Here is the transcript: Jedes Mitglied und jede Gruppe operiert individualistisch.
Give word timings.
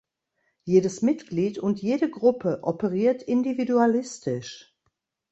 Jedes 0.63 1.03
Mitglied 1.03 1.59
und 1.59 1.79
jede 1.79 2.09
Gruppe 2.09 2.63
operiert 2.63 3.21
individualistisch. 3.21 4.73